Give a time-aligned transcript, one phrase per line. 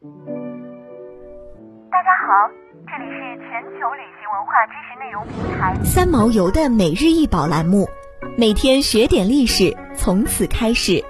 [0.00, 0.04] 大
[2.04, 2.48] 家好，
[2.86, 7.88] 这里是全球旅行文化知识内容平台三毛游的每日一宝栏目，
[8.36, 11.04] 每天学点历史，从此开始。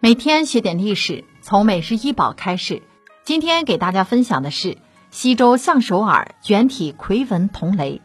[0.00, 2.82] 每天学点历史，从每日一宝开始。
[3.24, 4.78] 今天给大家分享的是
[5.10, 8.00] 西周象首耳卷体夔纹铜雷。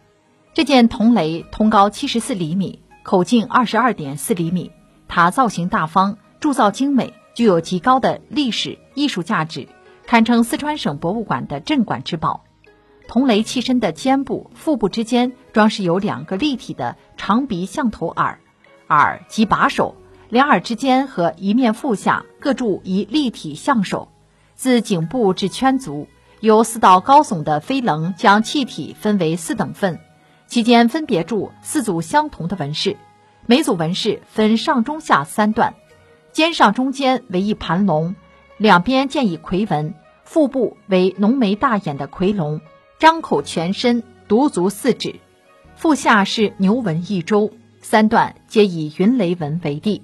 [0.53, 4.73] 这件铜雷通高七十四厘米，口径二十二点四厘米。
[5.07, 9.67] 它造型大方，铸造精美，具有极高的历史艺术价值，
[10.05, 12.43] 堪称四川省博物馆的镇馆之宝。
[13.07, 18.39] 铜雷器身的肩部、腹部之间装饰有两个立体的长鼻象头耳，
[18.87, 19.95] 耳及把手，
[20.29, 24.07] 两耳之间和一面腹下各铸一立体象手。
[24.55, 26.07] 自颈部至圈足，
[26.39, 29.99] 由四道高耸的飞棱将气体分为四等份，
[30.47, 32.95] 其间分别铸四组相同的纹饰。
[33.45, 35.75] 每组纹饰分上中下三段，
[36.31, 38.15] 肩上中间为一盘龙，
[38.57, 42.61] 两边建以夔纹，腹部为浓眉大眼的夔龙，
[42.99, 45.15] 张口全身独足四指，
[45.75, 47.51] 腹下是牛纹一周，
[47.81, 50.03] 三段皆以云雷纹为地，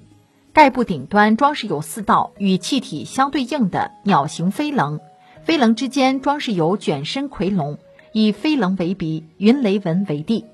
[0.52, 5.00] 盖部顶端装饰有四道与气体相对应的鸟形飞棱，
[5.44, 7.78] 飞棱之间装饰有卷身夔龙，
[8.12, 10.44] 以飞棱为鼻，云雷纹为地。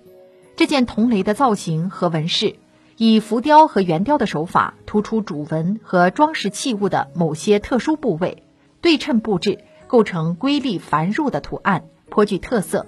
[0.55, 2.55] 这件铜雷的造型和纹饰。
[2.98, 8.42] 以浮雕和圆雕的手法突出主纹和装饰器物的某些特殊部位，
[8.80, 12.86] 对称布置，构成瑰丽繁缛的图案，颇具特色。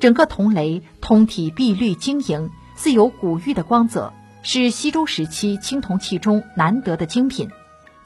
[0.00, 7.48] 整个铜雷通体碧绿晶莹，似有古玉的光泽，是西周时期青铜器中难得的精品。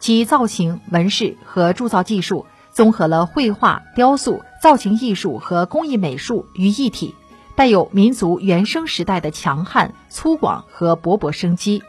[0.01, 7.15] 其造型、纹饰和铸造技术综合了绘画、雕塑、造型艺术和工艺美术于一体。
[7.63, 11.85] 带有民族原生时代的强悍、粗犷和勃勃生机。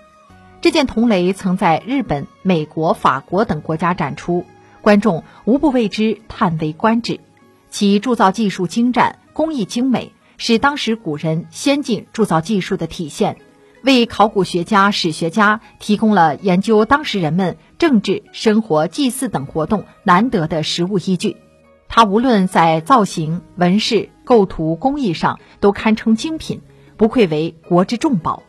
[0.61, 4.45] 这件铜雷曾在日本、美国、法国等国家展出，
[4.83, 7.19] 观众无不为之叹为观止。
[7.71, 13.37] 其铸造技术精湛、工艺精美，是当时古人先进铸造技术的体现，
[13.81, 21.37] 为考古学家、史学家提供了研究当时人们政治、生活、祭祀等活动难得的实物依据。
[21.87, 24.11] 它无论在造型、纹饰。
[24.23, 26.61] 构图工艺上都堪称精品，
[26.97, 28.43] 不愧为国之重宝。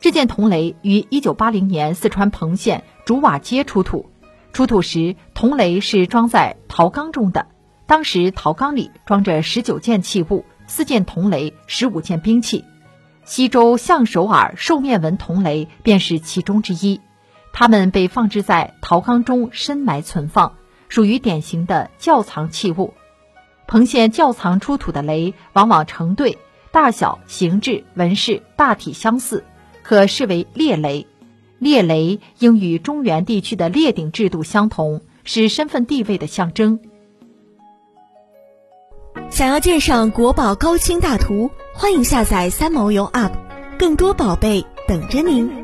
[0.00, 4.10] 这件铜雷于一九八零年四川彭县竹瓦街出土，
[4.52, 7.46] 出土时铜雷是装在陶缸中的，
[7.86, 12.64] 当时陶缸里装着十九件器物，四件铜雷，十五件兵器。
[13.24, 17.00] 西周象首耳兽面纹铜雷便是其中之一，
[17.52, 20.54] 它们被放置在陶缸中深埋存放，
[20.88, 22.94] 属于典型的窖藏器物。
[23.70, 26.38] 彭县窖藏出土的雷往往成对，
[26.72, 29.44] 大小、形制、纹饰大体相似，
[29.84, 31.06] 可视为列雷。
[31.60, 36.80] 列雷应与中原地区的列鼎制度相同，是身份地位的象征。
[39.30, 43.30] 想要鉴赏国宝高清大图，欢迎下载三毛游 App，
[43.78, 45.59] 更多宝贝等着您。